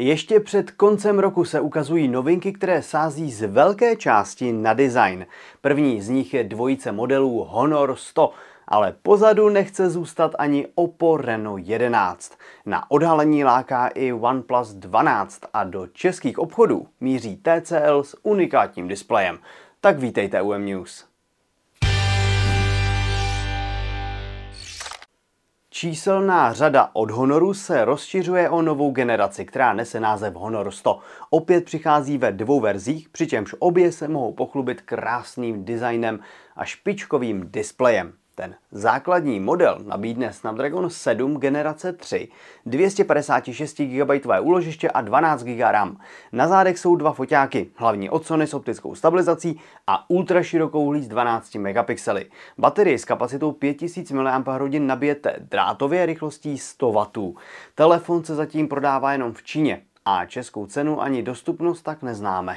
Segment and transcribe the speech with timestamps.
[0.00, 5.26] Ještě před koncem roku se ukazují novinky, které sází z velké části na design.
[5.60, 8.32] První z nich je dvojice modelů Honor 100,
[8.68, 12.32] ale pozadu nechce zůstat ani Oppo Reno 11.
[12.66, 19.38] Na odhalení láká i OnePlus 12 a do českých obchodů míří TCL s unikátním displejem.
[19.80, 21.07] Tak vítejte u News.
[25.78, 30.98] Číselná řada od Honoru se rozšiřuje o novou generaci, která nese název Honor 100.
[31.30, 36.20] Opět přichází ve dvou verzích, přičemž obě se mohou pochlubit krásným designem
[36.56, 38.12] a špičkovým displejem.
[38.38, 42.28] Ten základní model nabídne Snapdragon 7 generace 3,
[42.66, 46.00] 256 GB úložiště a 12 GB RAM.
[46.32, 51.54] Na zádech jsou dva foťáky, hlavní od Sony s optickou stabilizací a ultraširokou s 12
[51.54, 52.26] megapixely.
[52.58, 54.44] Baterii s kapacitou 5000 mAh
[54.78, 57.34] nabijete drátově rychlostí 100 W.
[57.74, 62.56] Telefon se zatím prodává jenom v Číně a českou cenu ani dostupnost tak neznáme.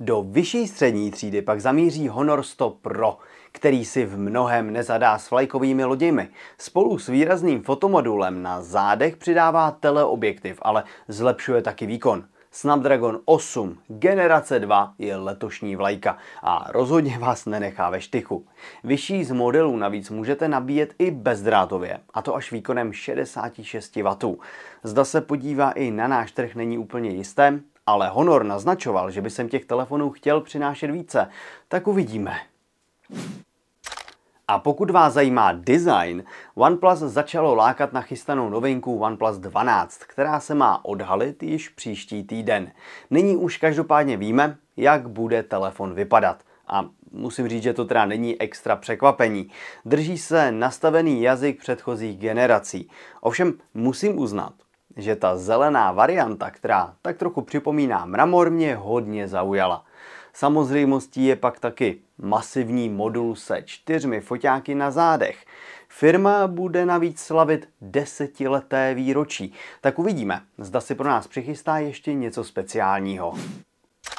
[0.00, 3.18] Do vyšší střední třídy pak zamíří Honor 100 Pro,
[3.52, 6.28] který si v mnohem nezadá s vlajkovými loděmi.
[6.58, 12.24] Spolu s výrazným fotomodulem na zádech přidává teleobjektiv, ale zlepšuje taky výkon.
[12.50, 18.46] Snapdragon 8 generace 2 je letošní vlajka a rozhodně vás nenechá ve štychu.
[18.84, 24.36] Vyšší z modelů navíc můžete nabíjet i bezdrátově, a to až výkonem 66 W.
[24.82, 29.30] Zda se podívá i na náš trh není úplně jisté, ale Honor naznačoval, že by
[29.30, 31.28] sem těch telefonů chtěl přinášet více,
[31.68, 32.36] tak uvidíme.
[34.48, 40.54] A pokud vás zajímá design, OnePlus začalo lákat na chystanou novinku OnePlus 12, která se
[40.54, 42.72] má odhalit již příští týden.
[43.10, 46.42] Nyní už každopádně víme, jak bude telefon vypadat.
[46.66, 49.50] A musím říct, že to teda není extra překvapení.
[49.84, 52.90] Drží se nastavený jazyk předchozích generací.
[53.20, 54.52] Ovšem musím uznat,
[54.96, 59.84] že ta zelená varianta, která tak trochu připomíná mramor, mě hodně zaujala.
[60.32, 65.44] Samozřejmostí je pak taky masivní modul se čtyřmi foťáky na zádech.
[65.88, 69.52] Firma bude navíc slavit desetileté výročí.
[69.80, 73.34] Tak uvidíme, zda si pro nás přichystá ještě něco speciálního.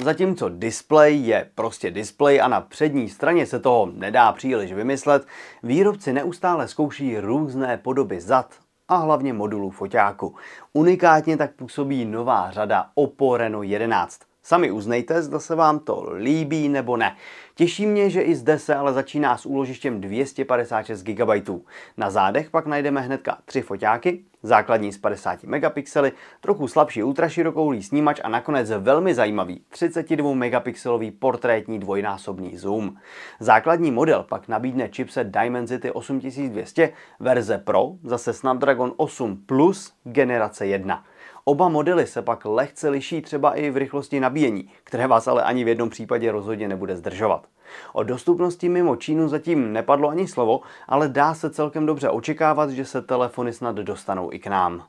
[0.02, 5.28] Zatímco display je prostě display a na přední straně se toho nedá příliš vymyslet,
[5.64, 8.63] výrobci neustále zkouší různé podoby zad
[8.94, 10.36] a hlavně modulů foťáku.
[10.74, 14.20] Unikátně tak působí nová řada Oppo Reno 11.
[14.46, 17.16] Sami uznejte, zda se vám to líbí nebo ne.
[17.56, 21.50] Těší mě, že i zde se ale začíná s úložištěm 256 GB.
[21.98, 26.12] Na zádech pak najdeme hnedka tři foťáky, základní s 50 megapixely,
[26.42, 32.96] trochu slabší ultraširokouhlý snímač a nakonec velmi zajímavý 32 megapixelový portrétní dvojnásobný zoom.
[33.40, 41.04] Základní model pak nabídne chipset Dimensity 8200, verze Pro zase Snapdragon 8 Plus generace 1.
[41.46, 45.64] Oba modely se pak lehce liší třeba i v rychlosti nabíjení, které vás ale ani
[45.64, 47.48] v jednom případě rozhodně nebude zdržovat.
[47.94, 52.86] O dostupnosti mimo Čínu zatím nepadlo ani slovo, ale dá se celkem dobře očekávat, že
[52.86, 54.86] se telefony snad dostanou i k nám.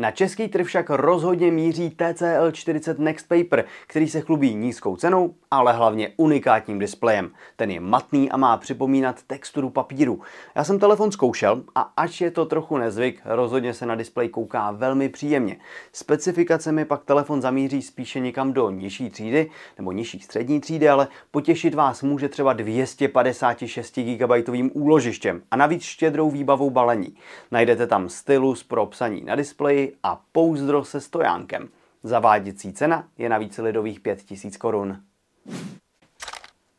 [0.00, 5.34] Na český trh však rozhodně míří TCL 40 Next Paper, který se chlubí nízkou cenou,
[5.50, 7.30] ale hlavně unikátním displejem.
[7.56, 10.20] Ten je matný a má připomínat texturu papíru.
[10.54, 14.70] Já jsem telefon zkoušel a ač je to trochu nezvyk, rozhodně se na displej kouká
[14.70, 15.56] velmi příjemně.
[15.92, 21.74] Specifikacemi pak telefon zamíří spíše někam do nižší třídy nebo nižší střední třídy, ale potěšit
[21.74, 27.16] vás může třeba 256 GB úložištěm a navíc štědrou výbavou balení.
[27.50, 31.68] Najdete tam stylus pro psaní na displeji, a pouzdro se stojánkem.
[32.02, 35.00] Zaváděcí cena je navíc lidových 5000 korun.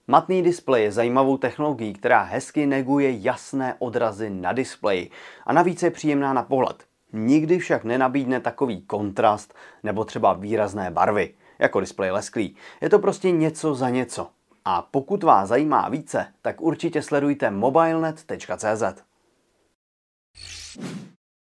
[0.07, 5.09] Matný displej je zajímavou technologií, která hezky neguje jasné odrazy na displeji
[5.45, 6.83] a navíc je příjemná na pohled.
[7.13, 12.55] Nikdy však nenabídne takový kontrast nebo třeba výrazné barvy, jako displej lesklý.
[12.81, 14.29] Je to prostě něco za něco.
[14.65, 18.83] A pokud vás zajímá více, tak určitě sledujte mobilenet.cz.